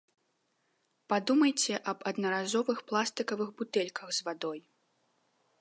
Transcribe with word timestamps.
Падумайце 1.13 1.75
аб 1.93 1.99
аднаразовых 2.13 2.77
пластыкавых 2.93 3.49
бутэльках 3.61 4.07
з 4.23 4.29
вадой. 4.31 4.59